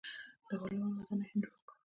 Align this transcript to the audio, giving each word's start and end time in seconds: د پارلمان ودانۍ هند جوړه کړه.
د 0.47 0.49
پارلمان 0.61 0.91
ودانۍ 0.97 1.25
هند 1.31 1.43
جوړه 1.43 1.59
کړه. 1.67 1.73